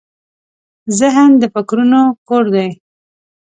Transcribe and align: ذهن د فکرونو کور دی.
ذهن 0.99 1.29
د 1.41 1.43
فکرونو 1.53 2.01
کور 2.27 2.45
دی. 2.55 2.67